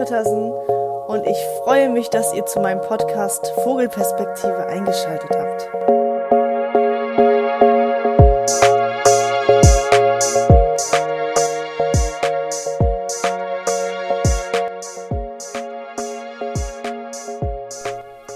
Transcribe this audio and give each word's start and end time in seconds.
Rittersen 0.00 0.50
und 1.08 1.26
ich 1.26 1.36
freue 1.62 1.90
mich, 1.90 2.08
dass 2.08 2.32
ihr 2.32 2.46
zu 2.46 2.58
meinem 2.58 2.80
Podcast 2.80 3.52
Vogelperspektive 3.64 4.66
eingeschaltet 4.66 5.30
habt. 5.30 5.68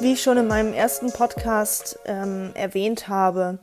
Wie 0.01 0.13
ich 0.13 0.23
schon 0.23 0.37
in 0.37 0.47
meinem 0.47 0.75
ersten 0.75 1.11
Podcast 1.13 1.99
ähm, 2.05 2.51
erwähnt 2.53 3.09
habe, 3.09 3.59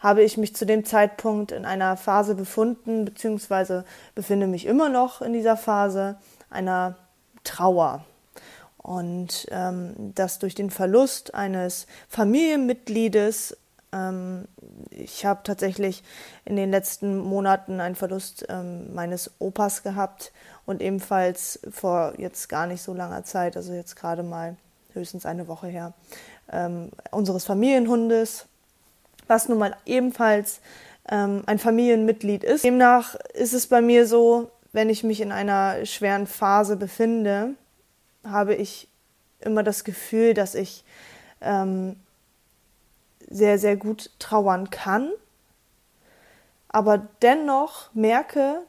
habe 0.00 0.22
ich 0.22 0.36
mich 0.36 0.54
zu 0.54 0.66
dem 0.66 0.84
Zeitpunkt 0.84 1.50
in 1.50 1.64
einer 1.64 1.96
Phase 1.96 2.34
befunden, 2.34 3.06
beziehungsweise 3.06 3.86
befinde 4.14 4.46
mich 4.46 4.66
immer 4.66 4.90
noch 4.90 5.22
in 5.22 5.32
dieser 5.32 5.56
Phase 5.56 6.18
einer 6.50 6.96
Trauer. 7.44 8.04
Und 8.78 9.46
ähm, 9.50 10.12
das 10.14 10.38
durch 10.38 10.54
den 10.54 10.70
Verlust 10.70 11.34
eines 11.34 11.86
Familienmitgliedes, 12.08 13.56
ähm, 13.92 14.46
ich 14.90 15.24
habe 15.24 15.40
tatsächlich 15.44 16.02
in 16.44 16.56
den 16.56 16.70
letzten 16.70 17.16
Monaten 17.16 17.80
einen 17.80 17.94
Verlust 17.94 18.44
ähm, 18.48 18.92
meines 18.94 19.30
Opas 19.38 19.82
gehabt 19.82 20.32
und 20.66 20.82
ebenfalls 20.82 21.60
vor 21.70 22.14
jetzt 22.18 22.48
gar 22.48 22.66
nicht 22.66 22.82
so 22.82 22.92
langer 22.92 23.24
Zeit, 23.24 23.56
also 23.56 23.72
jetzt 23.72 23.94
gerade 23.94 24.22
mal 24.22 24.56
höchstens 24.94 25.26
eine 25.26 25.46
Woche 25.46 25.68
her, 25.68 25.92
ähm, 26.50 26.90
unseres 27.10 27.44
Familienhundes 27.44 28.46
was 29.32 29.48
nun 29.48 29.58
mal 29.58 29.74
ebenfalls 29.86 30.60
ähm, 31.10 31.42
ein 31.46 31.58
Familienmitglied 31.58 32.44
ist. 32.44 32.64
Demnach 32.64 33.16
ist 33.34 33.54
es 33.54 33.66
bei 33.66 33.80
mir 33.80 34.06
so, 34.06 34.50
wenn 34.72 34.88
ich 34.88 35.04
mich 35.04 35.20
in 35.20 35.32
einer 35.32 35.84
schweren 35.86 36.26
Phase 36.26 36.76
befinde, 36.76 37.54
habe 38.24 38.54
ich 38.54 38.88
immer 39.40 39.62
das 39.62 39.84
Gefühl, 39.84 40.34
dass 40.34 40.54
ich 40.54 40.84
ähm, 41.40 41.96
sehr, 43.28 43.58
sehr 43.58 43.76
gut 43.76 44.10
trauern 44.18 44.70
kann, 44.70 45.10
aber 46.68 47.06
dennoch 47.20 47.92
merke, 47.94 48.62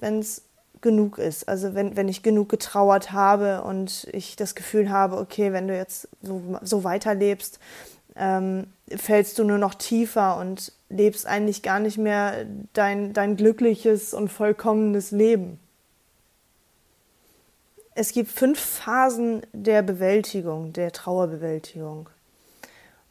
wenn 0.00 0.20
es 0.20 0.42
genug 0.80 1.18
ist. 1.18 1.48
Also 1.48 1.74
wenn, 1.74 1.96
wenn 1.96 2.08
ich 2.08 2.22
genug 2.22 2.48
getrauert 2.48 3.12
habe 3.12 3.62
und 3.62 4.08
ich 4.12 4.36
das 4.36 4.54
Gefühl 4.54 4.90
habe, 4.90 5.16
okay, 5.18 5.52
wenn 5.52 5.68
du 5.68 5.76
jetzt 5.76 6.08
so, 6.22 6.58
so 6.62 6.84
weiterlebst, 6.84 7.58
ähm, 8.16 8.66
fällst 8.94 9.38
du 9.38 9.44
nur 9.44 9.58
noch 9.58 9.74
tiefer 9.74 10.36
und 10.38 10.72
lebst 10.88 11.26
eigentlich 11.26 11.62
gar 11.62 11.80
nicht 11.80 11.98
mehr 11.98 12.46
dein, 12.72 13.12
dein 13.12 13.36
glückliches 13.36 14.14
und 14.14 14.28
vollkommenes 14.28 15.10
Leben. 15.10 15.58
Es 17.94 18.12
gibt 18.12 18.30
fünf 18.30 18.60
Phasen 18.60 19.42
der 19.52 19.82
Bewältigung, 19.82 20.72
der 20.72 20.92
Trauerbewältigung. 20.92 22.10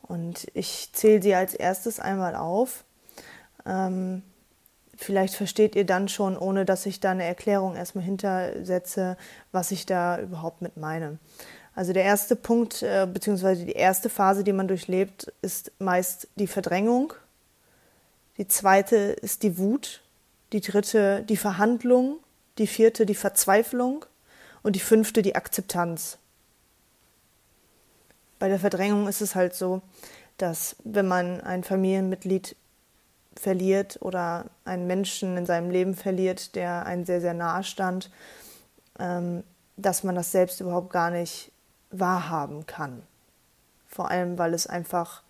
Und 0.04 0.48
ich 0.54 0.92
zähle 0.94 1.22
sie 1.22 1.34
als 1.34 1.56
erstes 1.56 2.00
einmal 2.00 2.36
auf. 2.36 2.84
Ähm, 3.66 4.22
vielleicht 4.96 5.34
versteht 5.34 5.76
ihr 5.76 5.86
dann 5.86 6.08
schon, 6.08 6.38
ohne 6.38 6.66
dass 6.66 6.86
ich 6.86 7.00
da 7.00 7.12
eine 7.12 7.24
Erklärung 7.24 7.76
erstmal 7.76 8.04
hintersetze, 8.04 9.18
was 9.52 9.72
ich 9.72 9.88
da 9.88 10.20
überhaupt 10.20 10.62
mit 10.62 10.78
meine. 10.78 11.18
Also 11.76 11.92
der 11.92 12.04
erste 12.04 12.38
Punkt, 12.38 12.82
äh, 12.82 13.06
beziehungsweise 13.06 13.66
die 13.66 13.74
erste 13.74 14.10
Phase, 14.10 14.46
die 14.46 14.54
man 14.54 14.70
durchlebt, 14.70 15.32
ist 15.42 15.74
meist 15.78 16.30
die 16.36 16.48
Verdrängung. 16.48 17.14
Die 18.38 18.48
zweite 18.48 18.96
ist 18.96 19.44
die 19.44 19.58
Wut. 19.58 20.02
Die 20.54 20.62
dritte 20.62 21.24
die 21.24 21.38
Verhandlung. 21.38 22.20
Die 22.58 22.68
vierte 22.68 23.06
die 23.06 23.16
Verzweiflung. 23.16 24.06
Und 24.64 24.78
die 24.78 24.82
fünfte 24.82 25.22
die 25.22 25.36
Akzeptanz. 25.36 26.18
Bei 28.40 28.48
der 28.48 28.60
Verdrängung 28.60 29.08
ist 29.08 29.22
es 29.22 29.36
halt 29.36 29.54
so, 29.54 29.82
dass 30.38 30.78
wenn 30.84 31.08
man 31.08 31.42
ein 31.42 31.64
Familienmitglied 31.64 32.56
verliert 33.36 33.98
oder 34.02 34.46
einen 34.64 34.88
Menschen 34.88 35.38
in 35.38 35.46
seinem 35.46 35.70
Leben 35.70 35.96
verliert, 35.96 36.56
der 36.56 36.86
einen 36.86 37.06
sehr, 37.06 37.20
sehr 37.20 37.34
nahe 37.34 37.64
stand, 37.64 38.10
ähm, 38.98 39.44
dass 39.78 40.04
man 40.04 40.16
das 40.16 40.32
selbst 40.32 40.62
überhaupt 40.62 40.90
gar 40.90 41.12
nicht 41.12 41.52
wahrhaben 42.00 42.66
kann. 42.66 43.04
Vor 43.88 44.12
allem, 44.12 44.38
weil 44.38 44.54
es 44.54 44.68
einfach 44.68 45.22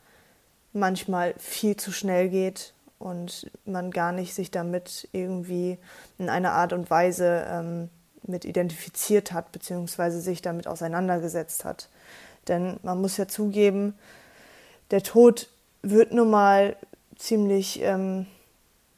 manchmal 0.73 1.33
viel 1.37 1.77
zu 1.77 1.91
schnell 1.91 2.29
geht 2.29 2.73
und 2.99 3.49
man 3.65 3.91
gar 3.91 4.11
nicht 4.11 4.33
sich 4.33 4.51
damit 4.51 5.07
irgendwie 5.11 5.77
in 6.17 6.29
einer 6.29 6.53
Art 6.53 6.73
und 6.73 6.89
Weise 6.89 7.45
ähm, 7.49 7.89
mit 8.23 8.45
identifiziert 8.45 9.31
hat, 9.31 9.51
beziehungsweise 9.51 10.19
sich 10.19 10.41
damit 10.41 10.67
auseinandergesetzt 10.67 11.65
hat. 11.65 11.89
Denn 12.47 12.79
man 12.83 13.01
muss 13.01 13.17
ja 13.17 13.27
zugeben, 13.27 13.95
der 14.91 15.03
Tod 15.03 15.49
wird 15.81 16.11
nun 16.11 16.29
mal 16.29 16.75
ziemlich, 17.17 17.81
ähm, 17.81 18.25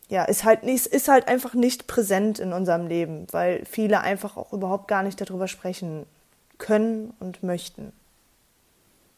ja, 0.10 0.24
ist 0.24 0.44
halt, 0.44 0.64
nicht, 0.64 0.88
ist 0.88 1.08
halt 1.08 1.28
einfach 1.28 1.54
nicht 1.54 1.88
präsent 1.88 2.40
in 2.40 2.54
unserem 2.54 2.88
Leben, 2.88 3.28
weil 3.32 3.66
viele 3.66 4.02
einfach 4.02 4.38
auch 4.38 4.54
überhaupt 4.54 4.88
gar 4.88 5.04
nicht 5.04 5.20
darüber 5.20 5.48
sprechen 5.48 6.06
können 6.58 7.14
und 7.20 7.44
möchten. 7.44 7.94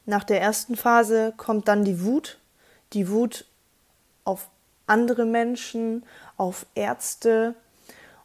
Nach 0.06 0.24
der 0.24 0.42
ersten 0.42 0.76
Phase 0.76 1.34
kommt 1.38 1.68
dann 1.68 1.84
die 1.86 2.04
Wut, 2.04 2.40
die 2.94 3.10
Wut 3.10 3.46
auf 4.24 4.50
andere 4.88 5.26
Menschen, 5.26 6.04
auf 6.38 6.66
Ärzte 6.74 7.56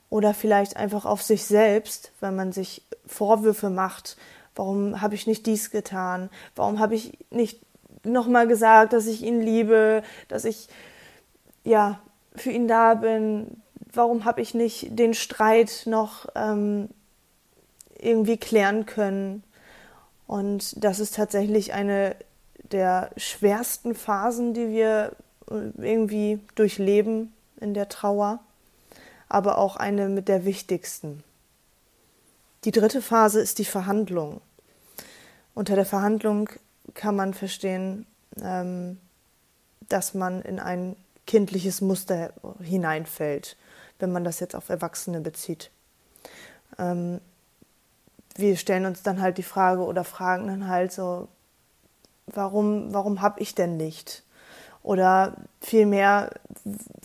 oder 0.08 0.32
vielleicht 0.32 0.76
einfach 0.76 1.04
auf 1.04 1.22
sich 1.22 1.44
selbst, 1.44 2.12
wenn 2.20 2.36
man 2.36 2.52
sich 2.52 2.82
Vorwürfe 3.06 3.68
macht, 3.68 4.16
warum 4.54 5.00
habe 5.00 5.14
ich 5.14 5.26
nicht 5.26 5.46
dies 5.46 5.70
getan, 5.70 6.30
warum 6.56 6.78
habe 6.78 6.94
ich 6.94 7.18
nicht 7.30 7.60
nochmal 8.04 8.46
gesagt, 8.46 8.92
dass 8.92 9.06
ich 9.06 9.22
ihn 9.22 9.40
liebe, 9.40 10.02
dass 10.28 10.44
ich 10.44 10.68
ja 11.64 12.00
für 12.34 12.50
ihn 12.50 12.68
da 12.68 12.94
bin, 12.94 13.62
warum 13.92 14.24
habe 14.24 14.40
ich 14.40 14.54
nicht 14.54 14.98
den 14.98 15.14
Streit 15.14 15.82
noch 15.86 16.26
ähm, 16.34 16.88
irgendwie 18.04 18.36
klären 18.36 18.86
können. 18.86 19.42
Und 20.26 20.82
das 20.82 21.00
ist 21.00 21.14
tatsächlich 21.14 21.72
eine 21.72 22.16
der 22.72 23.10
schwersten 23.16 23.94
Phasen, 23.94 24.54
die 24.54 24.68
wir 24.68 25.12
äh, 25.50 25.70
irgendwie 25.78 26.40
durchleben 26.54 27.32
in 27.60 27.74
der 27.74 27.88
Trauer, 27.88 28.40
aber 29.28 29.58
auch 29.58 29.76
eine 29.76 30.08
mit 30.08 30.28
der 30.28 30.44
wichtigsten. 30.44 31.22
Die 32.64 32.70
dritte 32.70 33.02
Phase 33.02 33.40
ist 33.40 33.58
die 33.58 33.64
Verhandlung. 33.64 34.40
Unter 35.54 35.76
der 35.76 35.84
Verhandlung 35.84 36.48
kann 36.94 37.14
man 37.14 37.34
verstehen, 37.34 38.06
ähm, 38.42 38.98
dass 39.88 40.14
man 40.14 40.42
in 40.42 40.58
ein 40.58 40.96
kindliches 41.26 41.80
Muster 41.80 42.32
hineinfällt, 42.60 43.56
wenn 43.98 44.12
man 44.12 44.24
das 44.24 44.40
jetzt 44.40 44.56
auf 44.56 44.68
Erwachsene 44.68 45.20
bezieht. 45.20 45.70
Wir 48.36 48.56
stellen 48.56 48.86
uns 48.86 49.02
dann 49.02 49.20
halt 49.20 49.38
die 49.38 49.42
Frage 49.42 49.82
oder 49.82 50.04
fragen 50.04 50.48
dann 50.48 50.68
halt 50.68 50.92
so, 50.92 51.28
warum, 52.26 52.92
warum 52.92 53.20
habe 53.20 53.40
ich 53.40 53.54
denn 53.54 53.76
nicht? 53.76 54.22
Oder 54.82 55.36
vielmehr, 55.62 56.30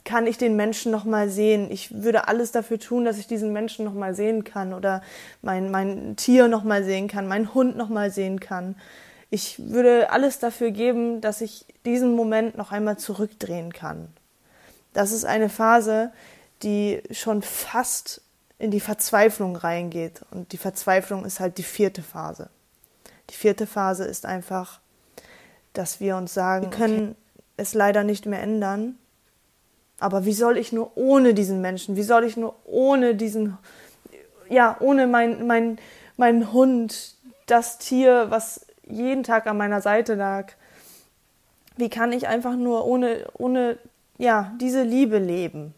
kann 0.04 0.28
ich 0.28 0.38
den 0.38 0.58
Menschen 0.58 0.92
noch 0.92 1.06
mal 1.06 1.30
sehen? 1.30 1.72
Ich 1.72 2.04
würde 2.04 2.28
alles 2.28 2.52
dafür 2.52 2.78
tun, 2.78 3.06
dass 3.06 3.18
ich 3.18 3.28
diesen 3.28 3.54
Menschen 3.54 3.86
noch 3.86 3.94
mal 3.94 4.14
sehen 4.14 4.44
kann 4.44 4.74
oder 4.74 5.02
mein, 5.42 5.72
mein 5.72 6.18
Tier 6.18 6.50
noch 6.50 6.64
mal 6.64 6.84
sehen 6.84 7.08
kann, 7.08 7.28
meinen 7.28 7.54
Hund 7.54 7.78
noch 7.78 7.88
mal 7.88 8.12
sehen 8.12 8.42
kann. 8.42 8.76
Ich 9.30 9.70
würde 9.70 10.12
alles 10.12 10.40
dafür 10.40 10.72
geben, 10.72 11.22
dass 11.22 11.40
ich 11.40 11.66
diesen 11.86 12.16
Moment 12.16 12.58
noch 12.58 12.74
einmal 12.74 12.98
zurückdrehen 12.98 13.72
kann. 13.72 14.10
Das 14.92 15.14
ist 15.14 15.24
eine 15.24 15.50
Phase, 15.50 16.12
die 16.64 17.02
schon 17.12 17.42
fast 17.42 18.22
in 18.60 18.72
die 18.72 18.82
Verzweiflung 18.82 19.56
reingeht. 19.56 20.22
Und 20.32 20.52
die 20.52 20.58
Verzweiflung 20.58 21.26
ist 21.26 21.40
halt 21.40 21.58
die 21.58 21.64
vierte 21.64 22.04
Phase. 22.04 22.50
Die 23.30 23.36
vierte 23.36 23.66
Phase 23.66 24.04
ist 24.04 24.26
einfach, 24.26 24.80
dass 25.74 26.00
wir 26.00 26.18
uns 26.18 26.34
sagen, 26.34 26.66
wir 26.66 26.78
können 26.78 27.16
es 27.58 27.74
leider 27.74 28.04
nicht 28.04 28.26
mehr 28.26 28.42
ändern. 28.42 28.98
Aber 30.00 30.26
wie 30.26 30.34
soll 30.34 30.58
ich 30.58 30.72
nur 30.72 30.96
ohne 30.96 31.34
diesen 31.34 31.62
Menschen, 31.62 31.96
wie 31.96 32.04
soll 32.04 32.24
ich 32.24 32.38
nur 32.38 32.56
ohne 32.66 33.16
diesen, 33.16 33.58
ja, 34.50 34.78
ohne 34.80 35.08
mein, 35.08 35.46
mein, 35.48 35.78
mein 36.18 36.52
Hund, 36.54 37.16
das 37.46 37.80
Tier, 37.80 38.28
was 38.30 38.66
jeden 38.86 39.24
Tag 39.24 39.48
an 39.48 39.58
meiner 39.58 39.82
Seite 39.82 40.16
lag, 40.16 40.54
wie 41.76 41.90
kann 41.90 42.12
ich 42.12 42.28
einfach 42.28 42.56
nur 42.56 42.86
ohne, 42.86 43.28
ohne, 43.34 43.78
ja, 44.18 44.54
diese 44.60 44.84
Liebe 44.84 45.18
leben? 45.18 45.74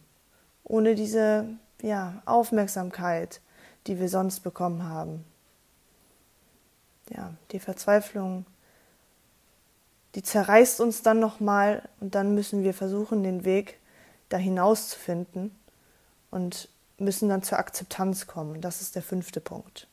Ohne 0.64 0.96
diese, 0.96 1.46
ja, 1.82 2.22
Aufmerksamkeit, 2.26 3.42
die 3.88 4.00
wir 4.00 4.10
sonst 4.10 4.42
bekommen 4.42 4.88
haben. 4.88 5.26
Ja, 7.10 7.34
die 7.52 7.60
Verzweiflung, 7.60 8.46
die 10.16 10.24
zerreißt 10.24 10.80
uns 10.82 11.02
dann 11.02 11.20
nochmal 11.20 11.88
und 12.00 12.16
dann 12.16 12.36
müssen 12.36 12.64
wir 12.64 12.74
versuchen, 12.74 13.24
den 13.24 13.44
Weg 13.44 13.80
da 14.30 14.38
hinaus 14.38 14.90
zu 14.90 15.00
finden 15.00 15.56
und 16.30 16.70
müssen 16.98 17.30
dann 17.30 17.44
zur 17.44 17.60
Akzeptanz 17.60 18.28
kommen. 18.28 18.62
Das 18.62 18.82
ist 18.82 18.96
der 18.96 19.02
fünfte 19.02 19.42
Punkt. 19.42 19.88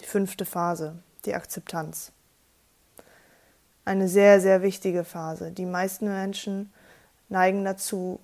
Die 0.00 0.04
fünfte 0.04 0.44
Phase, 0.44 1.02
die 1.24 1.34
Akzeptanz. 1.34 2.12
Eine 3.84 4.08
sehr, 4.08 4.40
sehr 4.40 4.62
wichtige 4.62 5.02
Phase. 5.04 5.50
Die 5.50 5.66
meisten 5.66 6.06
Menschen 6.06 6.72
neigen 7.28 7.64
dazu, 7.64 8.20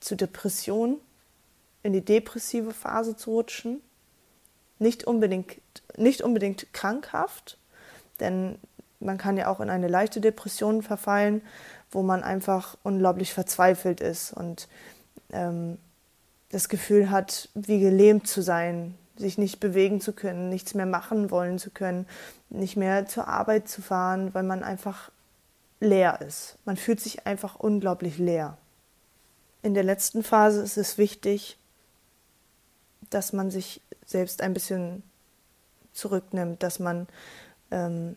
zu 0.00 0.16
Depressionen, 0.16 1.00
in 1.82 1.92
die 1.92 2.04
depressive 2.04 2.72
Phase 2.72 3.16
zu 3.16 3.30
rutschen. 3.30 3.80
Nicht 4.78 5.04
unbedingt, 5.04 5.60
nicht 5.96 6.22
unbedingt 6.22 6.72
krankhaft, 6.72 7.58
denn 8.20 8.58
man 9.00 9.18
kann 9.18 9.36
ja 9.36 9.48
auch 9.48 9.60
in 9.60 9.70
eine 9.70 9.88
leichte 9.88 10.20
Depression 10.20 10.82
verfallen, 10.82 11.42
wo 11.90 12.02
man 12.02 12.22
einfach 12.22 12.76
unglaublich 12.82 13.32
verzweifelt 13.32 14.00
ist 14.00 14.32
und 14.32 14.68
ähm, 15.32 15.78
das 16.50 16.68
Gefühl 16.68 17.10
hat, 17.10 17.48
wie 17.54 17.80
gelähmt 17.80 18.26
zu 18.26 18.42
sein, 18.42 18.96
sich 19.16 19.38
nicht 19.38 19.60
bewegen 19.60 20.00
zu 20.00 20.12
können, 20.12 20.48
nichts 20.48 20.74
mehr 20.74 20.86
machen 20.86 21.30
wollen 21.30 21.58
zu 21.58 21.70
können, 21.70 22.06
nicht 22.50 22.76
mehr 22.76 23.06
zur 23.06 23.28
Arbeit 23.28 23.68
zu 23.68 23.82
fahren, 23.82 24.34
weil 24.34 24.42
man 24.42 24.62
einfach 24.62 25.10
leer 25.80 26.20
ist. 26.20 26.56
Man 26.64 26.76
fühlt 26.76 27.00
sich 27.00 27.26
einfach 27.26 27.56
unglaublich 27.56 28.18
leer. 28.18 28.56
In 29.62 29.74
der 29.74 29.84
letzten 29.84 30.22
Phase 30.22 30.62
ist 30.62 30.76
es 30.76 30.98
wichtig, 30.98 31.58
dass 33.14 33.32
man 33.32 33.50
sich 33.50 33.80
selbst 34.04 34.42
ein 34.42 34.54
bisschen 34.54 35.02
zurücknimmt, 35.92 36.62
dass 36.62 36.78
man 36.78 37.06
ähm, 37.70 38.16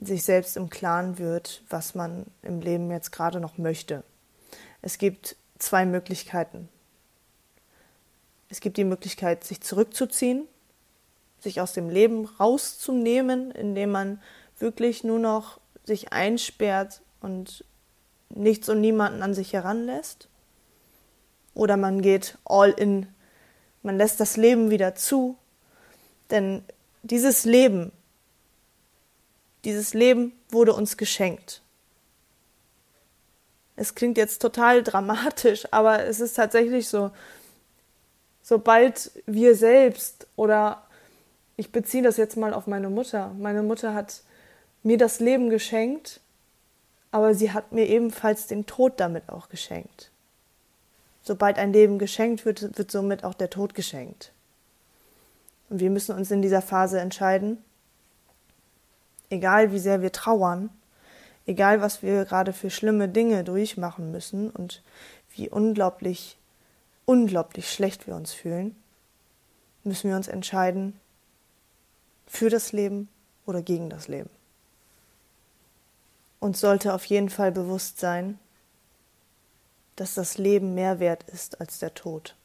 sich 0.00 0.24
selbst 0.24 0.56
im 0.56 0.70
Klaren 0.70 1.18
wird, 1.18 1.62
was 1.68 1.94
man 1.94 2.26
im 2.42 2.60
Leben 2.60 2.90
jetzt 2.90 3.10
gerade 3.10 3.40
noch 3.40 3.58
möchte. 3.58 4.04
Es 4.82 4.98
gibt 4.98 5.36
zwei 5.58 5.86
Möglichkeiten. 5.86 6.68
Es 8.48 8.60
gibt 8.60 8.76
die 8.76 8.84
Möglichkeit, 8.84 9.44
sich 9.44 9.60
zurückzuziehen, 9.60 10.46
sich 11.40 11.60
aus 11.60 11.72
dem 11.72 11.90
Leben 11.90 12.26
rauszunehmen, 12.26 13.50
indem 13.50 13.90
man 13.90 14.22
wirklich 14.58 15.04
nur 15.04 15.18
noch 15.18 15.60
sich 15.84 16.12
einsperrt 16.12 17.02
und 17.20 17.64
nichts 18.30 18.68
und 18.68 18.80
niemanden 18.80 19.22
an 19.22 19.34
sich 19.34 19.52
heranlässt. 19.52 20.28
Oder 21.54 21.76
man 21.76 22.02
geht 22.02 22.38
all 22.44 22.70
in, 22.70 23.08
man 23.82 23.96
lässt 23.96 24.20
das 24.20 24.36
Leben 24.36 24.70
wieder 24.70 24.94
zu. 24.94 25.36
Denn 26.30 26.62
dieses 27.02 27.44
Leben, 27.44 27.92
dieses 29.64 29.94
Leben 29.94 30.32
wurde 30.50 30.74
uns 30.74 30.96
geschenkt. 30.96 31.62
Es 33.76 33.94
klingt 33.94 34.18
jetzt 34.18 34.42
total 34.42 34.82
dramatisch, 34.82 35.66
aber 35.70 36.04
es 36.04 36.20
ist 36.20 36.34
tatsächlich 36.34 36.88
so 36.88 37.10
sobald 38.48 39.10
wir 39.26 39.54
selbst 39.54 40.26
oder 40.34 40.82
ich 41.56 41.70
beziehe 41.70 42.02
das 42.02 42.16
jetzt 42.16 42.38
mal 42.38 42.54
auf 42.54 42.66
meine 42.66 42.88
Mutter. 42.88 43.34
Meine 43.38 43.62
Mutter 43.62 43.92
hat 43.92 44.22
mir 44.82 44.96
das 44.96 45.20
Leben 45.20 45.50
geschenkt, 45.50 46.20
aber 47.10 47.34
sie 47.34 47.52
hat 47.52 47.72
mir 47.72 47.86
ebenfalls 47.86 48.46
den 48.46 48.64
Tod 48.64 48.94
damit 49.00 49.28
auch 49.28 49.50
geschenkt. 49.50 50.10
Sobald 51.28 51.58
ein 51.58 51.74
Leben 51.74 51.98
geschenkt 51.98 52.46
wird, 52.46 52.78
wird 52.78 52.90
somit 52.90 53.22
auch 53.22 53.34
der 53.34 53.50
Tod 53.50 53.74
geschenkt. 53.74 54.32
Und 55.68 55.78
wir 55.78 55.90
müssen 55.90 56.16
uns 56.16 56.30
in 56.30 56.40
dieser 56.40 56.62
Phase 56.62 56.98
entscheiden, 57.00 57.58
egal 59.28 59.70
wie 59.70 59.78
sehr 59.78 60.00
wir 60.00 60.10
trauern, 60.10 60.70
egal 61.44 61.82
was 61.82 62.02
wir 62.02 62.24
gerade 62.24 62.54
für 62.54 62.70
schlimme 62.70 63.10
Dinge 63.10 63.44
durchmachen 63.44 64.10
müssen 64.10 64.48
und 64.48 64.82
wie 65.36 65.50
unglaublich 65.50 66.38
unglaublich 67.04 67.70
schlecht 67.70 68.06
wir 68.06 68.16
uns 68.16 68.32
fühlen, 68.32 68.74
müssen 69.84 70.08
wir 70.08 70.16
uns 70.16 70.28
entscheiden 70.28 70.98
für 72.26 72.48
das 72.48 72.72
Leben 72.72 73.10
oder 73.44 73.60
gegen 73.60 73.90
das 73.90 74.08
Leben. 74.08 74.30
Uns 76.40 76.58
sollte 76.58 76.94
auf 76.94 77.04
jeden 77.04 77.28
Fall 77.28 77.52
bewusst 77.52 78.00
sein, 78.00 78.38
dass 80.00 80.14
das 80.14 80.38
Leben 80.38 80.74
mehr 80.74 81.00
wert 81.00 81.24
ist 81.24 81.60
als 81.60 81.80
der 81.80 81.92
Tod. 81.92 82.36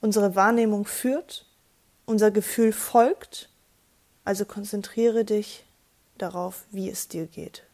Unsere 0.00 0.34
Wahrnehmung 0.34 0.84
führt, 0.84 1.46
unser 2.06 2.32
Gefühl 2.32 2.72
folgt, 2.72 3.48
also 4.24 4.44
konzentriere 4.44 5.24
dich 5.24 5.64
darauf, 6.18 6.64
wie 6.72 6.90
es 6.90 7.06
dir 7.06 7.26
geht. 7.26 7.64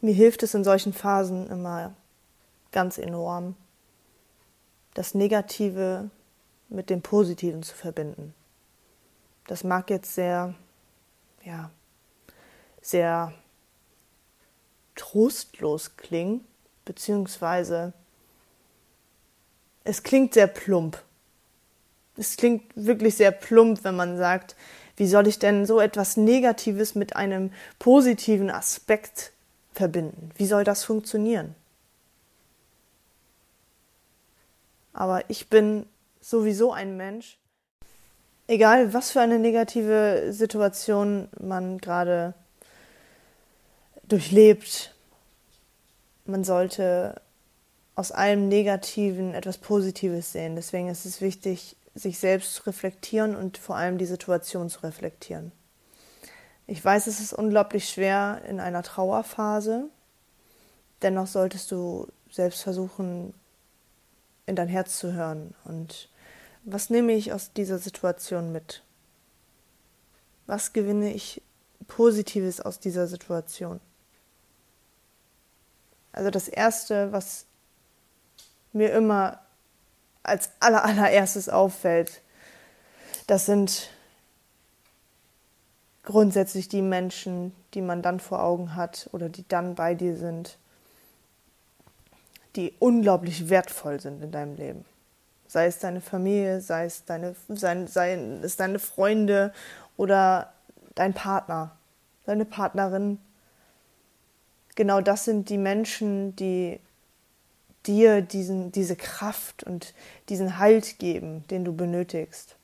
Mir 0.00 0.14
hilft 0.14 0.42
es 0.42 0.54
in 0.54 0.64
solchen 0.64 0.92
Phasen 0.92 1.48
immer 1.48 1.94
ganz 2.72 2.98
enorm, 2.98 3.54
das 4.94 5.14
Negative 5.14 6.10
mit 6.68 6.90
dem 6.90 7.00
Positiven 7.00 7.62
zu 7.62 7.76
verbinden. 7.76 8.34
Das 9.46 9.62
mag 9.62 9.88
jetzt 9.88 10.14
sehr, 10.14 10.54
ja, 11.44 11.70
sehr 12.88 13.34
trostlos 14.94 15.96
klingen, 15.96 16.44
beziehungsweise 16.84 17.92
es 19.84 20.02
klingt 20.02 20.34
sehr 20.34 20.46
plump. 20.46 21.02
Es 22.16 22.36
klingt 22.36 22.64
wirklich 22.74 23.16
sehr 23.16 23.30
plump, 23.30 23.84
wenn 23.84 23.94
man 23.94 24.16
sagt, 24.16 24.56
wie 24.96 25.06
soll 25.06 25.26
ich 25.26 25.38
denn 25.38 25.66
so 25.66 25.80
etwas 25.80 26.16
Negatives 26.16 26.94
mit 26.94 27.14
einem 27.14 27.52
positiven 27.78 28.50
Aspekt 28.50 29.32
verbinden. 29.72 30.30
Wie 30.36 30.46
soll 30.46 30.64
das 30.64 30.82
funktionieren? 30.82 31.54
Aber 34.92 35.28
ich 35.28 35.48
bin 35.48 35.86
sowieso 36.20 36.72
ein 36.72 36.96
Mensch, 36.96 37.38
egal 38.48 38.92
was 38.92 39.12
für 39.12 39.20
eine 39.20 39.38
negative 39.38 40.32
Situation 40.32 41.28
man 41.38 41.78
gerade 41.78 42.34
durchlebt, 44.08 44.94
man 46.24 46.44
sollte 46.44 47.20
aus 47.94 48.12
allem 48.12 48.48
Negativen 48.48 49.34
etwas 49.34 49.58
Positives 49.58 50.32
sehen. 50.32 50.56
Deswegen 50.56 50.88
ist 50.88 51.04
es 51.04 51.20
wichtig, 51.20 51.76
sich 51.94 52.18
selbst 52.18 52.54
zu 52.54 52.62
reflektieren 52.64 53.34
und 53.34 53.58
vor 53.58 53.76
allem 53.76 53.98
die 53.98 54.06
Situation 54.06 54.70
zu 54.70 54.80
reflektieren. 54.80 55.52
Ich 56.66 56.84
weiß, 56.84 57.06
es 57.06 57.18
ist 57.18 57.32
unglaublich 57.32 57.88
schwer 57.88 58.42
in 58.48 58.60
einer 58.60 58.82
Trauerphase. 58.82 59.88
Dennoch 61.02 61.26
solltest 61.26 61.70
du 61.72 62.06
selbst 62.30 62.62
versuchen, 62.62 63.34
in 64.46 64.54
dein 64.54 64.68
Herz 64.68 64.98
zu 64.98 65.12
hören. 65.12 65.54
Und 65.64 66.08
was 66.64 66.90
nehme 66.90 67.12
ich 67.14 67.32
aus 67.32 67.52
dieser 67.52 67.78
Situation 67.78 68.52
mit? 68.52 68.82
Was 70.46 70.72
gewinne 70.72 71.12
ich 71.12 71.42
Positives 71.86 72.60
aus 72.60 72.78
dieser 72.78 73.06
Situation? 73.06 73.80
Also 76.18 76.30
das 76.30 76.48
Erste, 76.48 77.12
was 77.12 77.46
mir 78.72 78.92
immer 78.92 79.38
als 80.24 80.50
allererstes 80.58 81.48
auffällt, 81.48 82.22
das 83.28 83.46
sind 83.46 83.90
grundsätzlich 86.02 86.68
die 86.68 86.82
Menschen, 86.82 87.54
die 87.72 87.82
man 87.82 88.02
dann 88.02 88.18
vor 88.18 88.42
Augen 88.42 88.74
hat 88.74 89.08
oder 89.12 89.28
die 89.28 89.46
dann 89.46 89.76
bei 89.76 89.94
dir 89.94 90.16
sind, 90.16 90.58
die 92.56 92.74
unglaublich 92.80 93.48
wertvoll 93.48 94.00
sind 94.00 94.20
in 94.20 94.32
deinem 94.32 94.56
Leben. 94.56 94.84
Sei 95.46 95.66
es 95.66 95.78
deine 95.78 96.00
Familie, 96.00 96.60
sei 96.60 96.86
es 96.86 97.04
deine, 97.04 97.36
sei, 97.46 97.86
sei 97.86 98.14
es 98.42 98.56
deine 98.56 98.80
Freunde 98.80 99.52
oder 99.96 100.52
dein 100.96 101.14
Partner, 101.14 101.76
deine 102.26 102.44
Partnerin. 102.44 103.20
Genau 104.78 105.00
das 105.00 105.24
sind 105.24 105.48
die 105.48 105.58
Menschen, 105.58 106.36
die 106.36 106.78
dir 107.84 108.22
diesen, 108.22 108.70
diese 108.70 108.94
Kraft 108.94 109.64
und 109.64 109.92
diesen 110.28 110.58
Halt 110.58 111.00
geben, 111.00 111.42
den 111.48 111.64
du 111.64 111.74
benötigst. 111.74 112.54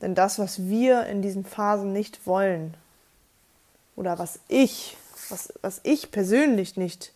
Denn 0.00 0.14
das, 0.14 0.38
was 0.38 0.68
wir 0.68 1.04
in 1.04 1.20
diesen 1.20 1.44
Phasen 1.44 1.92
nicht 1.92 2.26
wollen, 2.26 2.78
oder 3.94 4.18
was 4.18 4.40
ich, 4.48 4.96
was, 5.28 5.52
was 5.60 5.82
ich 5.82 6.10
persönlich 6.10 6.78
nicht 6.78 7.12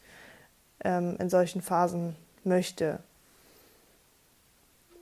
ähm, 0.84 1.16
in 1.18 1.30
solchen 1.30 1.62
Phasen 1.62 2.14
möchte, 2.44 2.98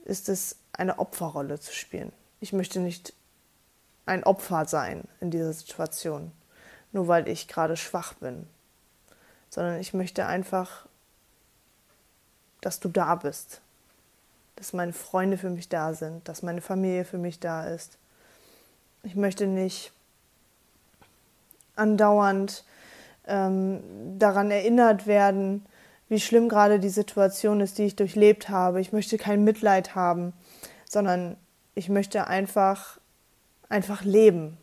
ist 0.04 0.28
es, 0.28 0.54
eine 0.72 1.00
Opferrolle 1.00 1.58
zu 1.58 1.74
spielen. 1.74 2.12
Ich 2.38 2.52
möchte 2.52 2.78
nicht 2.78 3.12
ein 4.06 4.22
Opfer 4.22 4.66
sein 4.66 5.02
in 5.20 5.32
dieser 5.32 5.52
Situation, 5.52 6.30
nur 6.92 7.08
weil 7.08 7.28
ich 7.28 7.49
gerade 7.49 7.76
schwach 7.76 8.14
bin, 8.14 8.46
sondern 9.50 9.80
ich 9.80 9.94
möchte 9.94 10.26
einfach, 10.26 10.87
dass 12.61 12.80
du 12.80 12.88
da 12.88 13.16
bist, 13.16 13.61
dass 14.56 14.72
meine 14.72 14.92
Freunde 14.92 15.38
für 15.38 15.50
mich 15.50 15.68
da 15.68 15.94
sind, 15.94 16.28
dass 16.28 16.42
meine 16.42 16.61
Familie 16.61 17.04
für 17.04 17.18
mich 17.18 17.40
da 17.40 17.66
ist. 17.66 17.99
Ich 19.02 19.16
möchte 19.16 19.46
nicht 19.46 19.92
andauernd 21.75 22.64
ähm, 23.26 23.82
daran 24.18 24.50
erinnert 24.50 25.06
werden, 25.06 25.66
wie 26.08 26.20
schlimm 26.20 26.49
gerade 26.49 26.78
die 26.78 26.90
Situation 26.90 27.61
ist, 27.61 27.78
die 27.78 27.84
ich 27.84 27.96
durchlebt 27.96 28.49
habe. 28.49 28.80
Ich 28.80 28.92
möchte 28.92 29.16
kein 29.16 29.44
Mitleid 29.44 29.94
haben, 29.94 30.32
sondern 30.84 31.37
ich 31.75 31.88
möchte 31.88 32.26
einfach, 32.26 32.99
einfach 33.68 34.04
leben. 34.04 34.58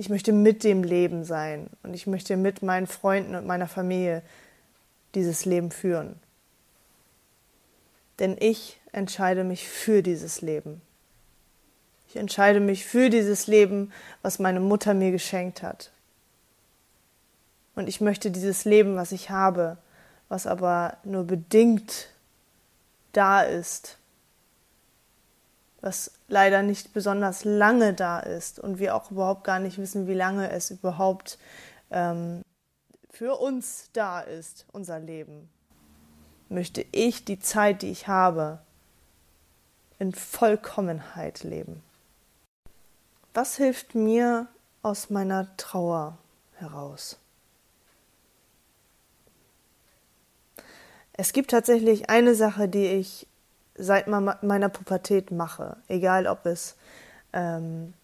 Ich 0.00 0.08
möchte 0.08 0.32
mit 0.32 0.62
dem 0.62 0.84
Leben 0.84 1.24
sein 1.24 1.68
und 1.82 1.92
ich 1.92 2.06
möchte 2.06 2.36
mit 2.36 2.62
meinen 2.62 2.86
Freunden 2.86 3.34
und 3.34 3.46
meiner 3.46 3.66
Familie 3.66 4.22
dieses 5.16 5.44
Leben 5.44 5.72
führen. 5.72 6.20
Denn 8.20 8.36
ich 8.38 8.80
entscheide 8.92 9.42
mich 9.42 9.68
für 9.68 10.02
dieses 10.04 10.40
Leben. 10.40 10.80
Ich 12.08 12.16
entscheide 12.16 12.60
mich 12.60 12.86
für 12.86 13.10
dieses 13.10 13.48
Leben, 13.48 13.92
was 14.22 14.38
meine 14.38 14.60
Mutter 14.60 14.94
mir 14.94 15.10
geschenkt 15.10 15.64
hat. 15.64 15.90
Und 17.74 17.88
ich 17.88 18.00
möchte 18.00 18.30
dieses 18.30 18.64
Leben, 18.64 18.94
was 18.94 19.10
ich 19.10 19.30
habe, 19.30 19.78
was 20.28 20.46
aber 20.46 20.96
nur 21.02 21.24
bedingt 21.24 22.08
da 23.12 23.42
ist, 23.42 23.97
was 25.80 26.12
leider 26.26 26.62
nicht 26.62 26.92
besonders 26.92 27.44
lange 27.44 27.94
da 27.94 28.18
ist 28.20 28.58
und 28.58 28.78
wir 28.78 28.94
auch 28.94 29.10
überhaupt 29.10 29.44
gar 29.44 29.60
nicht 29.60 29.78
wissen, 29.78 30.06
wie 30.06 30.14
lange 30.14 30.50
es 30.50 30.70
überhaupt 30.70 31.38
ähm, 31.90 32.42
für 33.10 33.36
uns 33.36 33.90
da 33.92 34.20
ist, 34.20 34.66
unser 34.72 34.98
Leben, 34.98 35.48
möchte 36.48 36.84
ich 36.92 37.24
die 37.24 37.38
Zeit, 37.38 37.82
die 37.82 37.90
ich 37.90 38.08
habe, 38.08 38.60
in 39.98 40.12
Vollkommenheit 40.12 41.42
leben. 41.42 41.82
Was 43.34 43.56
hilft 43.56 43.94
mir 43.94 44.46
aus 44.82 45.10
meiner 45.10 45.56
Trauer 45.56 46.18
heraus? 46.54 47.18
Es 51.12 51.32
gibt 51.32 51.50
tatsächlich 51.50 52.10
eine 52.10 52.34
Sache, 52.34 52.68
die 52.68 52.86
ich 52.86 53.27
seit 53.78 54.08
meiner 54.08 54.68
Pubertät 54.68 55.30
mache, 55.30 55.76
egal 55.88 56.26
ob 56.26 56.46
es 56.46 56.76
ähm, 57.32 57.94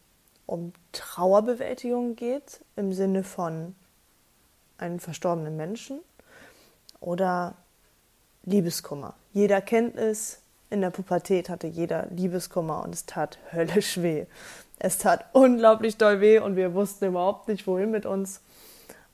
um 0.47 0.73
Trauerbewältigung 0.93 2.17
geht, 2.17 2.61
im 2.77 2.93
Sinne 2.93 3.25
von 3.25 3.75
einem 4.79 4.99
verstorbenen 4.99 5.57
Menschen 5.57 6.01
oder 7.01 7.55
Liebeskummer. 8.45 9.15
Jeder 9.33 9.61
kennt 9.61 9.97
es, 9.97 10.41
in 10.71 10.81
der 10.81 10.91
Pubertät 10.91 11.49
hatte 11.49 11.67
jeder 11.67 12.07
Liebeskummer 12.07 12.83
und 12.83 12.95
es 12.95 13.07
tat 13.07 13.39
höllisch 13.53 14.03
weh. 14.03 14.27
Es 14.79 14.99
tat 14.99 15.27
unglaublich 15.33 15.97
doll 15.97 16.21
weh 16.21 16.39
und 16.39 16.57
wir 16.57 16.75
wussten 16.75 17.07
überhaupt 17.07 17.49
nicht, 17.49 17.67
wohin 17.67 17.91
mit 17.91 18.07
uns. 18.07 18.41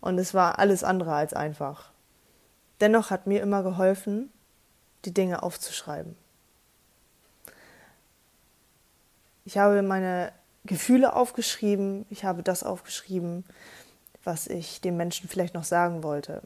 Und 0.01 0.19
es 0.19 0.33
war 0.35 0.59
alles 0.59 0.83
andere 0.83 1.15
als 1.15 1.35
einfach. 1.35 1.91
Dennoch 2.81 3.11
hat 3.11 3.27
mir 3.27 3.43
immer 3.43 3.63
geholfen, 3.63 4.33
die 5.05 5.13
Dinge 5.13 5.43
aufzuschreiben. 5.43 6.17
Ich 9.45 9.59
habe 9.59 9.83
meine 9.83 10.33
Gefühle 10.65 11.17
aufgeschrieben, 11.17 12.05
ich 12.11 12.25
habe 12.25 12.43
das 12.43 12.63
aufgeschrieben, 12.63 13.45
was 14.25 14.47
ich 14.47 14.81
dem 14.81 14.97
Menschen 14.97 15.29
vielleicht 15.29 15.55
noch 15.55 15.65
sagen 15.65 16.03
wollte. 16.03 16.43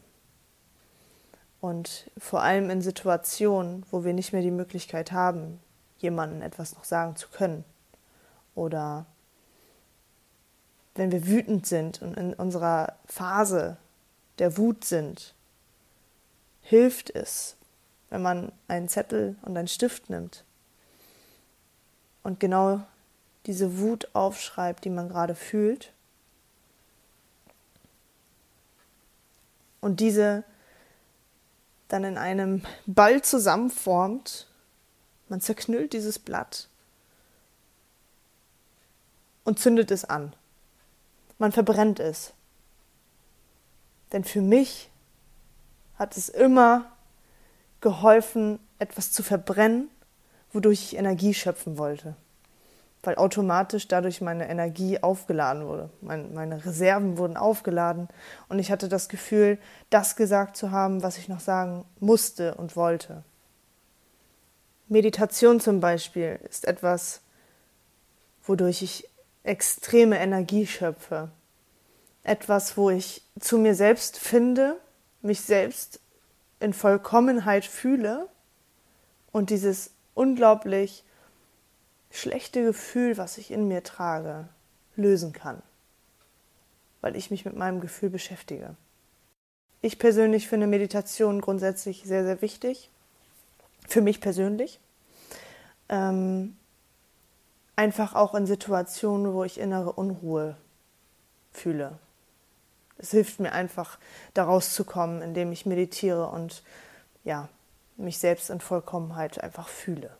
Und 1.59 2.09
vor 2.17 2.41
allem 2.41 2.69
in 2.69 2.81
Situationen, 2.81 3.85
wo 3.91 4.03
wir 4.03 4.13
nicht 4.13 4.31
mehr 4.31 4.41
die 4.41 4.51
Möglichkeit 4.51 5.11
haben, 5.11 5.59
jemandem 5.97 6.41
etwas 6.41 6.75
noch 6.75 6.83
sagen 6.83 7.15
zu 7.15 7.27
können. 7.29 7.65
Oder 8.53 9.05
wenn 10.93 11.11
wir 11.11 11.27
wütend 11.27 11.65
sind 11.65 12.01
und 12.01 12.15
in 12.15 12.33
unserer 12.33 12.95
Phase 13.05 13.77
der 14.39 14.57
Wut 14.57 14.85
sind, 14.85 15.33
hilft 16.61 17.09
es, 17.13 17.57
wenn 18.09 18.21
man 18.21 18.51
einen 18.67 18.87
Zettel 18.87 19.35
und 19.41 19.57
einen 19.57 19.67
Stift 19.67 20.09
nimmt 20.09 20.45
und 22.25 22.39
genau 22.39 22.81
diese 23.45 23.77
Wut 23.77 24.09
aufschreibt, 24.13 24.83
die 24.83 24.89
man 24.89 25.09
gerade 25.09 25.35
fühlt. 25.35 25.93
Und 29.79 29.99
diese 29.99 30.43
dann 31.87 32.03
in 32.03 32.17
einem 32.17 32.63
Ball 32.87 33.21
zusammenformt. 33.21 34.47
Man 35.29 35.39
zerknüllt 35.39 35.93
dieses 35.93 36.17
Blatt 36.17 36.67
und 39.43 39.59
zündet 39.59 39.91
es 39.91 40.03
an. 40.03 40.35
Man 41.37 41.51
verbrennt 41.51 41.99
es. 41.99 42.33
Denn 44.11 44.23
für 44.23 44.41
mich 44.41 44.89
hat 45.99 46.17
es 46.17 46.29
immer 46.29 46.91
geholfen, 47.81 48.59
etwas 48.79 49.11
zu 49.11 49.21
verbrennen, 49.21 49.91
wodurch 50.55 50.81
ich 50.81 50.97
Energie 50.97 51.33
schöpfen 51.33 51.77
wollte. 51.77 52.15
Weil 53.03 53.15
automatisch 53.15 53.87
dadurch 53.87 54.21
meine 54.21 54.49
Energie 54.49 55.03
aufgeladen 55.03 55.67
wurde. 55.67 55.91
Meine 56.01 56.65
Reserven 56.65 57.19
wurden 57.19 57.37
aufgeladen 57.37 58.07
und 58.49 58.57
ich 58.57 58.71
hatte 58.71 58.89
das 58.89 59.09
Gefühl, 59.09 59.59
das 59.91 60.15
gesagt 60.15 60.57
zu 60.57 60.71
haben, 60.71 61.03
was 61.03 61.17
ich 61.17 61.27
noch 61.27 61.39
sagen 61.39 61.85
musste 61.99 62.55
und 62.55 62.75
wollte. 62.75 63.23
Meditation 64.87 65.59
zum 65.59 65.79
Beispiel 65.81 66.39
ist 66.49 66.65
etwas, 66.65 67.21
wodurch 68.43 68.81
ich 68.81 69.07
extreme 69.43 70.17
Energie 70.17 70.65
schöpfe. 70.65 71.29
Etwas, 72.23 72.75
wo 72.75 72.89
ich 72.89 73.21
zu 73.39 73.59
mir 73.59 73.75
selbst 73.75 74.17
finde 74.17 74.77
mich 75.25 75.41
selbst 75.41 75.99
in 76.59 76.71
Vollkommenheit 76.71 77.65
fühle 77.65 78.29
und 79.31 79.49
dieses 79.49 79.91
unglaublich 80.15 81.03
schlechte 82.09 82.63
Gefühl, 82.63 83.17
was 83.17 83.37
ich 83.37 83.51
in 83.51 83.67
mir 83.67 83.83
trage, 83.83 84.47
lösen 84.95 85.33
kann, 85.33 85.61
weil 87.01 87.15
ich 87.15 87.29
mich 87.29 87.45
mit 87.45 87.55
meinem 87.55 87.81
Gefühl 87.81 88.09
beschäftige. 88.09 88.75
Ich 89.81 89.99
persönlich 89.99 90.47
finde 90.47 90.65
Meditation 90.65 91.41
grundsätzlich 91.41 92.03
sehr, 92.05 92.23
sehr 92.23 92.41
wichtig, 92.41 92.89
für 93.87 94.01
mich 94.01 94.19
persönlich. 94.19 94.79
Ähm, 95.89 96.57
einfach 97.75 98.15
auch 98.15 98.33
in 98.33 98.47
Situationen, 98.47 99.33
wo 99.33 99.43
ich 99.43 99.59
innere 99.59 99.91
Unruhe 99.93 100.57
fühle. 101.51 101.99
Es 102.97 103.11
hilft 103.11 103.39
mir 103.39 103.51
einfach, 103.51 103.99
da 104.33 104.45
rauszukommen, 104.45 105.21
indem 105.21 105.51
ich 105.51 105.65
meditiere 105.65 106.27
und 106.27 106.63
ja, 107.23 107.49
mich 107.97 108.19
selbst 108.19 108.49
in 108.49 108.59
Vollkommenheit 108.59 109.41
einfach 109.41 109.67
fühle. 109.67 110.15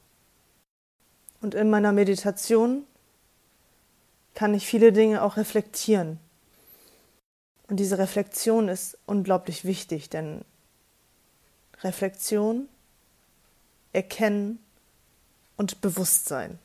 Und 1.42 1.56
in 1.56 1.70
meiner 1.70 1.92
Meditation 1.92 2.86
kann 4.34 4.54
ich 4.54 4.66
viele 4.66 4.92
Dinge 4.92 5.22
auch 5.22 5.38
reflektieren. 5.38 6.20
Und 7.68 7.78
diese 7.78 7.98
Reflexion 7.98 8.70
ist 8.70 8.98
unglaublich 9.06 9.66
wichtig, 9.66 10.10
denn 10.10 10.44
Reflexion, 11.82 12.68
Erkennen 13.94 14.60
und 15.58 15.82
Bewusstsein. 15.82 16.60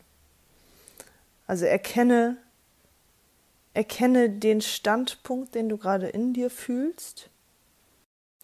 Also 1.46 1.64
erkenne, 1.64 2.36
Erkenne 3.72 4.30
den 4.30 4.60
Standpunkt, 4.60 5.54
den 5.54 5.68
du 5.68 5.76
gerade 5.76 6.08
in 6.08 6.34
dir 6.34 6.50
fühlst. 6.50 7.29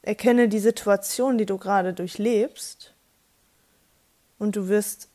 Erkenne 0.07 0.49
die 0.49 0.61
Situation, 0.61 1.37
die 1.37 1.47
du 1.47 1.59
gerade 1.59 1.93
durchlebst. 1.93 2.95
Und 4.39 4.55
du 4.55 4.69
wirst 4.69 5.09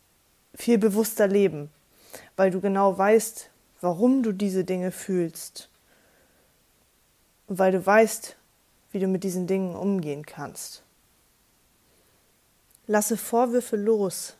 viel 0.53 0.77
bewusster 0.77 1.27
leben, 1.27 1.71
weil 2.35 2.51
du 2.51 2.59
genau 2.59 2.97
weißt, 2.97 3.49
warum 3.79 4.21
du 4.21 4.33
diese 4.33 4.65
Dinge 4.65 4.91
fühlst. 4.91 5.69
Und 7.47 7.57
weil 7.57 7.71
du 7.71 7.85
weißt, 7.85 8.35
wie 8.91 8.99
du 8.99 9.07
mit 9.07 9.23
diesen 9.23 9.47
Dingen 9.47 9.77
umgehen 9.77 10.25
kannst. 10.25 10.83
Lasse 12.85 13.15
Vorwürfe 13.15 13.77
los, 13.77 14.35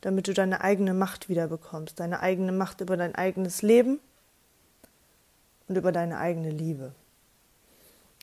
damit 0.00 0.28
du 0.28 0.32
deine 0.32 0.62
eigene 0.62 0.94
Macht 0.94 1.28
wiederbekommst, 1.28 2.00
deine 2.00 2.20
eigene 2.20 2.52
Macht 2.52 2.80
über 2.80 2.96
dein 2.96 3.14
eigenes 3.14 3.60
Leben 3.60 4.00
und 5.68 5.76
über 5.76 5.92
deine 5.92 6.16
eigene 6.16 6.48
Liebe. 6.48 6.94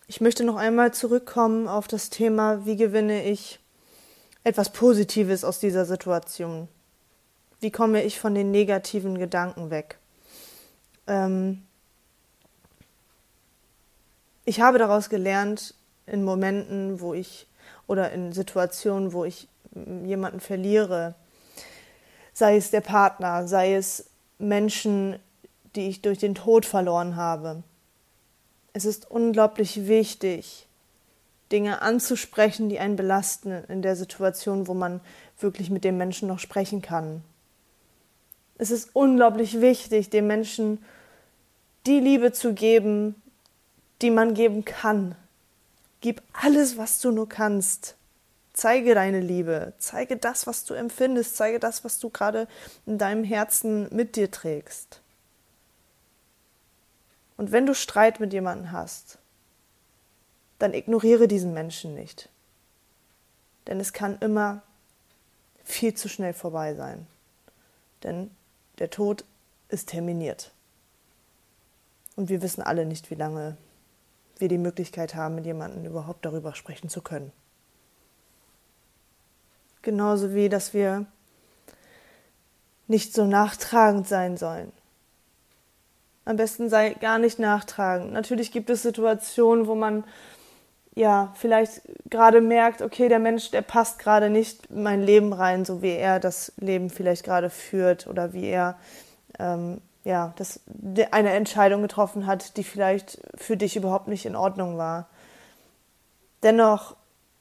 Ich 0.09 0.21
möchte 0.21 0.45
noch 0.45 0.55
einmal 0.55 0.93
zurückkommen 0.93 1.67
auf 1.67 1.89
das 1.89 2.09
Thema, 2.09 2.65
wie 2.65 2.77
gewinne 2.77 3.25
ich 3.25 3.59
etwas 4.45 4.71
Positives 4.71 5.43
aus 5.43 5.59
dieser 5.59 5.83
Situation? 5.83 6.69
Wie 7.59 7.71
komme 7.71 8.01
ich 8.03 8.17
von 8.17 8.33
den 8.33 8.49
negativen 8.49 9.17
Gedanken 9.17 9.69
weg? 9.69 9.97
Ähm 11.07 11.63
ich 14.45 14.61
habe 14.61 14.77
daraus 14.77 15.09
gelernt, 15.09 15.73
in 16.05 16.23
Momenten, 16.23 17.01
wo 17.01 17.13
ich 17.13 17.45
oder 17.85 18.13
in 18.13 18.31
Situationen, 18.31 19.11
wo 19.11 19.25
ich 19.25 19.49
jemanden 19.73 20.39
verliere, 20.39 21.15
sei 22.31 22.55
es 22.55 22.71
der 22.71 22.79
Partner, 22.79 23.45
sei 23.45 23.75
es 23.75 24.09
Menschen, 24.39 25.19
die 25.75 25.89
ich 25.89 26.01
durch 26.01 26.19
den 26.19 26.33
Tod 26.33 26.65
verloren 26.65 27.17
habe. 27.17 27.61
Es 28.77 28.85
ist 28.85 29.09
unglaublich 29.09 29.87
wichtig, 29.87 30.67
Dinge 31.51 31.81
anzusprechen, 31.81 32.69
die 32.69 32.77
einen 32.77 32.95
belasten 32.95 33.63
in 33.69 33.81
der 33.81 33.95
Situation, 33.95 34.67
wo 34.67 34.75
man 34.75 35.01
wirklich 35.39 35.71
mit 35.71 35.83
dem 35.83 35.97
Menschen 35.97 36.27
noch 36.27 36.37
sprechen 36.37 36.83
kann. 36.83 37.23
Es 38.59 38.69
ist 38.69 38.91
unglaublich 38.93 39.61
wichtig, 39.61 40.11
dem 40.11 40.27
Menschen 40.27 40.85
die 41.87 41.99
Liebe 41.99 42.33
zu 42.33 42.53
geben, 42.53 43.19
die 44.03 44.11
man 44.11 44.35
geben 44.35 44.63
kann. 44.63 45.15
Gib 46.01 46.21
alles, 46.31 46.77
was 46.77 47.01
du 47.01 47.09
nur 47.09 47.27
kannst. 47.27 47.95
Zeige 48.53 48.93
deine 48.93 49.21
Liebe, 49.21 49.73
zeige 49.79 50.17
das, 50.17 50.45
was 50.45 50.65
du 50.65 50.75
empfindest, 50.75 51.35
zeige 51.35 51.59
das, 51.59 51.83
was 51.83 51.97
du 51.97 52.11
gerade 52.11 52.47
in 52.85 52.99
deinem 52.99 53.23
Herzen 53.23 53.87
mit 53.89 54.15
dir 54.15 54.29
trägst. 54.29 55.01
Und 57.37 57.51
wenn 57.51 57.65
du 57.65 57.73
Streit 57.73 58.19
mit 58.19 58.33
jemandem 58.33 58.71
hast, 58.71 59.19
dann 60.59 60.73
ignoriere 60.73 61.27
diesen 61.27 61.53
Menschen 61.53 61.93
nicht. 61.93 62.29
Denn 63.67 63.79
es 63.79 63.93
kann 63.93 64.17
immer 64.19 64.63
viel 65.63 65.93
zu 65.93 66.09
schnell 66.09 66.33
vorbei 66.33 66.73
sein. 66.73 67.05
Denn 68.03 68.31
der 68.79 68.89
Tod 68.89 69.23
ist 69.69 69.89
terminiert. 69.89 70.51
Und 72.15 72.29
wir 72.29 72.41
wissen 72.41 72.63
alle 72.63 72.85
nicht, 72.85 73.11
wie 73.11 73.15
lange 73.15 73.57
wir 74.37 74.47
die 74.47 74.57
Möglichkeit 74.57 75.15
haben, 75.15 75.35
mit 75.35 75.45
jemandem 75.45 75.85
überhaupt 75.85 76.25
darüber 76.25 76.55
sprechen 76.55 76.89
zu 76.89 77.01
können. 77.01 77.31
Genauso 79.81 80.33
wie, 80.33 80.49
dass 80.49 80.73
wir 80.73 81.05
nicht 82.87 83.13
so 83.13 83.25
nachtragend 83.25 84.07
sein 84.07 84.37
sollen. 84.37 84.71
Am 86.27 86.35
besten 86.35 86.69
sei 86.69 86.89
gar 86.89 87.19
nicht 87.19 87.39
nachtragend. 87.39 88.11
Natürlich 88.11 88.51
gibt 88.51 88.69
es 88.69 88.83
Situationen, 88.83 89.65
wo 89.65 89.75
man 89.75 90.03
ja 90.93 91.33
vielleicht 91.35 91.83
gerade 92.09 92.41
merkt, 92.41 92.81
okay, 92.81 93.07
der 93.07 93.19
Mensch, 93.19 93.49
der 93.51 93.61
passt 93.61 93.97
gerade 93.97 94.29
nicht 94.29 94.65
in 94.65 94.83
mein 94.83 95.01
Leben 95.01 95.31
rein, 95.31 95.63
so 95.63 95.81
wie 95.81 95.91
er 95.91 96.19
das 96.19 96.51
Leben 96.57 96.89
vielleicht 96.89 97.23
gerade 97.23 97.49
führt 97.49 98.07
oder 98.07 98.33
wie 98.33 98.47
er 98.47 98.77
ähm, 99.39 99.79
ja, 100.03 100.33
das, 100.35 100.59
eine 101.11 101.31
Entscheidung 101.31 101.81
getroffen 101.81 102.27
hat, 102.27 102.57
die 102.57 102.65
vielleicht 102.65 103.21
für 103.35 103.55
dich 103.55 103.77
überhaupt 103.77 104.09
nicht 104.09 104.25
in 104.25 104.35
Ordnung 104.35 104.77
war. 104.77 105.07
Dennoch, 106.43 106.97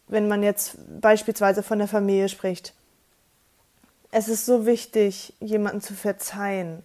wenn 0.06 0.28
man 0.28 0.44
jetzt 0.44 0.76
beispielsweise 1.00 1.64
von 1.64 1.80
der 1.80 1.88
Familie 1.88 2.28
spricht, 2.28 2.72
es 4.12 4.28
ist 4.28 4.46
so 4.46 4.64
wichtig, 4.64 5.34
jemanden 5.40 5.80
zu 5.80 5.94
verzeihen. 5.94 6.84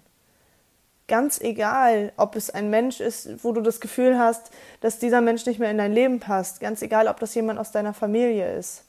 Ganz 1.11 1.41
egal, 1.41 2.13
ob 2.15 2.37
es 2.37 2.51
ein 2.51 2.69
Mensch 2.69 3.01
ist, 3.01 3.43
wo 3.43 3.51
du 3.51 3.59
das 3.59 3.81
Gefühl 3.81 4.17
hast, 4.17 4.49
dass 4.79 4.97
dieser 4.97 5.19
Mensch 5.19 5.45
nicht 5.45 5.59
mehr 5.59 5.69
in 5.69 5.77
dein 5.77 5.91
Leben 5.91 6.21
passt. 6.21 6.61
Ganz 6.61 6.81
egal, 6.81 7.09
ob 7.09 7.19
das 7.19 7.35
jemand 7.35 7.59
aus 7.59 7.73
deiner 7.73 7.93
Familie 7.93 8.55
ist. 8.57 8.85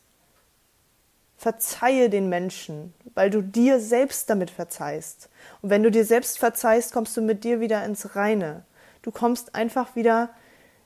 Verzeihe 1.36 2.10
den 2.10 2.28
Menschen, 2.28 2.94
weil 3.16 3.28
du 3.28 3.42
dir 3.42 3.80
selbst 3.80 4.30
damit 4.30 4.50
verzeihst. 4.50 5.30
Und 5.62 5.70
wenn 5.70 5.82
du 5.82 5.90
dir 5.90 6.04
selbst 6.04 6.38
verzeihst, 6.38 6.92
kommst 6.92 7.16
du 7.16 7.22
mit 7.22 7.42
dir 7.42 7.58
wieder 7.58 7.84
ins 7.84 8.14
Reine. 8.14 8.62
Du 9.02 9.10
kommst 9.10 9.56
einfach 9.56 9.96
wieder 9.96 10.30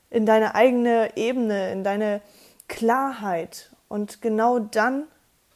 in 0.09 0.25
deine 0.25 0.55
eigene 0.55 1.15
Ebene, 1.17 1.71
in 1.71 1.83
deine 1.83 2.21
Klarheit. 2.67 3.69
Und 3.89 4.23
genau 4.23 4.57
dann 4.57 5.03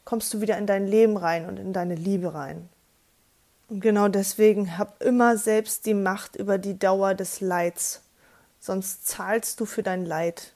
kommst 0.05 0.31
du 0.31 0.41
wieder 0.41 0.59
in 0.59 0.67
dein 0.67 0.85
Leben 0.85 1.17
rein 1.17 1.47
und 1.47 1.57
in 1.57 1.73
deine 1.73 1.95
Liebe 1.95 2.35
rein. 2.35 2.69
Und 3.71 3.79
genau 3.79 4.09
deswegen 4.09 4.77
hab 4.77 5.01
immer 5.01 5.37
selbst 5.37 5.85
die 5.85 5.93
Macht 5.93 6.35
über 6.35 6.57
die 6.57 6.77
Dauer 6.77 7.13
des 7.13 7.39
Leids. 7.39 8.01
Sonst 8.59 9.07
zahlst 9.07 9.61
du 9.61 9.65
für 9.65 9.81
dein 9.81 10.05
Leid. 10.05 10.51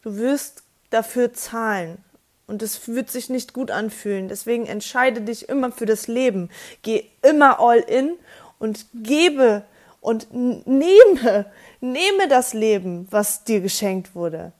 Du 0.00 0.16
wirst 0.16 0.62
dafür 0.88 1.34
zahlen. 1.34 1.98
Und 2.46 2.62
es 2.62 2.88
wird 2.88 3.10
sich 3.10 3.28
nicht 3.28 3.52
gut 3.52 3.70
anfühlen. 3.70 4.28
Deswegen 4.28 4.64
entscheide 4.64 5.20
dich 5.20 5.50
immer 5.50 5.70
für 5.70 5.84
das 5.84 6.08
Leben. 6.08 6.48
Geh 6.80 7.04
immer 7.20 7.60
all 7.60 7.80
in 7.80 8.14
und 8.58 8.86
gebe 8.94 9.62
und 10.00 10.28
nehme, 10.32 11.44
nehme 11.82 12.28
das 12.30 12.54
Leben, 12.54 13.06
was 13.10 13.44
dir 13.44 13.60
geschenkt 13.60 14.14
wurde. 14.14 14.52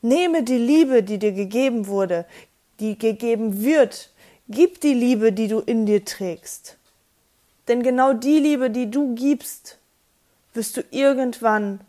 Nehme 0.00 0.44
die 0.44 0.58
Liebe, 0.58 1.02
die 1.02 1.18
dir 1.18 1.32
gegeben 1.32 1.88
wurde, 1.88 2.24
die 2.78 2.96
gegeben 2.96 3.64
wird. 3.64 4.10
Gib 4.48 4.80
die 4.80 4.94
Liebe, 4.94 5.32
die 5.32 5.48
du 5.48 5.60
in 5.60 5.86
dir 5.86 6.04
trägst. 6.04 6.76
Denn 7.68 7.82
genau 7.82 8.12
die 8.12 8.38
Liebe, 8.38 8.70
die 8.70 8.90
du 8.90 9.14
gibst, 9.14 9.78
wirst 10.54 10.76
du 10.76 10.84
irgendwann 10.90 11.80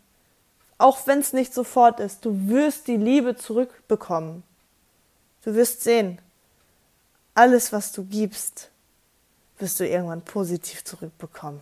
auch 0.77 1.07
wenn 1.07 1.19
es 1.19 1.33
nicht 1.33 1.53
sofort 1.53 1.99
ist, 1.99 2.25
du 2.25 2.49
wirst 2.49 2.87
die 2.87 2.97
Liebe 2.97 3.35
zurückbekommen. 3.35 4.43
Du 5.43 5.55
wirst 5.55 5.81
sehen, 5.81 6.19
alles, 7.33 7.71
was 7.71 7.91
du 7.91 8.03
gibst, 8.03 8.69
wirst 9.57 9.79
du 9.79 9.87
irgendwann 9.87 10.21
positiv 10.21 10.83
zurückbekommen. 10.83 11.61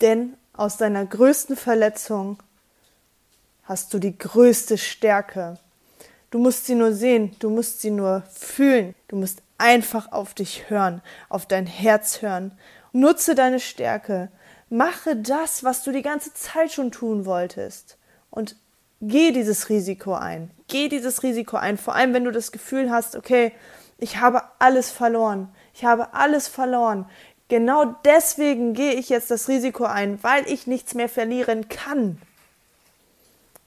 Denn 0.00 0.34
aus 0.54 0.76
deiner 0.76 1.04
größten 1.04 1.56
Verletzung 1.56 2.38
hast 3.64 3.92
du 3.92 3.98
die 3.98 4.16
größte 4.16 4.78
Stärke. 4.78 5.58
Du 6.32 6.40
musst 6.40 6.66
sie 6.66 6.74
nur 6.74 6.92
sehen, 6.92 7.36
du 7.38 7.48
musst 7.48 7.80
sie 7.80 7.90
nur 7.92 8.24
fühlen, 8.32 8.96
du 9.06 9.14
musst 9.14 9.42
einfach 9.58 10.10
auf 10.10 10.34
dich 10.34 10.68
hören, 10.68 11.00
auf 11.28 11.46
dein 11.46 11.66
Herz 11.66 12.22
hören. 12.22 12.58
Nutze 12.92 13.36
deine 13.36 13.60
Stärke, 13.60 14.28
Mache 14.72 15.16
das, 15.16 15.64
was 15.64 15.84
du 15.84 15.92
die 15.92 16.00
ganze 16.00 16.32
Zeit 16.32 16.72
schon 16.72 16.90
tun 16.90 17.26
wolltest. 17.26 17.98
Und 18.30 18.56
geh 19.02 19.30
dieses 19.30 19.68
Risiko 19.68 20.14
ein. 20.14 20.50
Geh 20.66 20.88
dieses 20.88 21.22
Risiko 21.22 21.58
ein. 21.58 21.76
Vor 21.76 21.94
allem, 21.94 22.14
wenn 22.14 22.24
du 22.24 22.30
das 22.30 22.52
Gefühl 22.52 22.90
hast, 22.90 23.14
okay, 23.14 23.52
ich 23.98 24.16
habe 24.16 24.40
alles 24.60 24.90
verloren. 24.90 25.50
Ich 25.74 25.84
habe 25.84 26.14
alles 26.14 26.48
verloren. 26.48 27.04
Genau 27.48 27.96
deswegen 28.06 28.72
gehe 28.72 28.94
ich 28.94 29.10
jetzt 29.10 29.30
das 29.30 29.46
Risiko 29.48 29.84
ein, 29.84 30.18
weil 30.22 30.50
ich 30.50 30.66
nichts 30.66 30.94
mehr 30.94 31.10
verlieren 31.10 31.68
kann. 31.68 32.18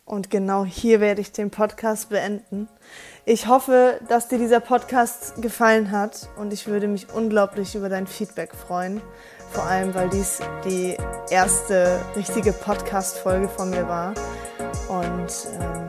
Und 0.05 0.29
genau 0.29 0.65
hier 0.65 0.99
werde 1.01 1.21
ich 1.21 1.31
den 1.31 1.49
Podcast 1.49 2.09
beenden. 2.09 2.69
Ich 3.25 3.47
hoffe, 3.47 3.99
dass 4.07 4.27
dir 4.27 4.37
dieser 4.37 4.59
Podcast 4.59 5.41
gefallen 5.41 5.89
hat 5.89 6.29
und 6.37 6.53
ich 6.53 6.67
würde 6.67 6.87
mich 6.87 7.11
unglaublich 7.11 7.73
über 7.73 7.89
dein 7.89 8.05
Feedback 8.05 8.53
freuen 8.53 9.01
vor 9.55 9.63
allem 9.63 9.95
weil 9.95 10.09
dies 10.09 10.39
die 10.65 10.97
erste 11.29 11.99
richtige 12.15 12.51
Podcast-Folge 12.51 13.47
von 13.47 13.69
mir 13.69 13.87
war. 13.87 14.13
Und 14.89 15.47
ähm, 15.59 15.87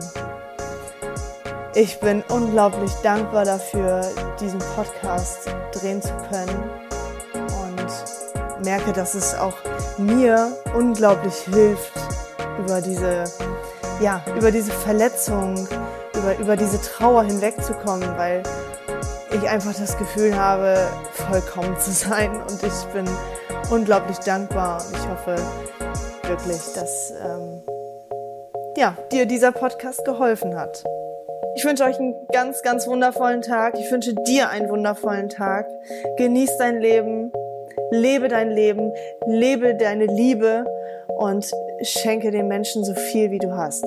ich 1.75 1.99
bin 1.99 2.23
unglaublich 2.29 2.91
dankbar 3.03 3.45
dafür, 3.45 4.01
diesen 4.39 4.59
Podcast 4.75 5.49
drehen 5.73 6.01
zu 6.01 6.13
können 6.29 6.69
und 7.37 8.65
merke, 8.65 8.93
dass 8.93 9.15
es 9.15 9.35
auch 9.35 9.55
mir 9.97 10.51
unglaublich 10.73 11.35
hilft, 11.51 11.91
über 12.59 12.81
diese, 12.81 13.25
ja, 14.01 14.23
über 14.35 14.51
diese 14.51 14.71
Verletzung, 14.71 15.67
über, 16.15 16.37
über 16.39 16.55
diese 16.55 16.81
Trauer 16.81 17.23
hinwegzukommen, 17.23 18.07
weil 18.17 18.43
ich 19.31 19.49
einfach 19.49 19.73
das 19.73 19.97
Gefühl 19.97 20.35
habe, 20.35 20.77
vollkommen 21.13 21.77
zu 21.79 21.91
sein 21.91 22.31
und 22.41 22.61
ich 22.63 22.85
bin 22.93 23.05
unglaublich 23.69 24.17
dankbar 24.19 24.83
und 24.85 24.97
ich 24.97 25.07
hoffe 25.09 25.35
wirklich, 26.23 26.61
dass 26.75 27.13
ähm, 27.23 27.61
ja, 28.77 28.95
dir 29.11 29.25
dieser 29.25 29.51
Podcast 29.51 30.05
geholfen 30.05 30.55
hat. 30.55 30.83
Ich 31.55 31.65
wünsche 31.65 31.83
euch 31.83 31.97
einen 31.97 32.13
ganz, 32.31 32.61
ganz 32.61 32.87
wundervollen 32.87 33.41
Tag. 33.41 33.79
Ich 33.79 33.91
wünsche 33.91 34.13
dir 34.13 34.49
einen 34.49 34.69
wundervollen 34.69 35.29
Tag. 35.29 35.65
Genieß 36.17 36.57
dein 36.59 36.79
Leben, 36.79 37.31
lebe 37.89 38.27
dein 38.27 38.51
Leben, 38.51 38.93
lebe 39.25 39.75
deine 39.75 40.05
Liebe 40.05 40.65
und 41.07 41.51
schenke 41.81 42.31
den 42.31 42.47
Menschen 42.47 42.83
so 42.83 42.93
viel, 42.93 43.31
wie 43.31 43.39
du 43.39 43.55
hast. 43.55 43.85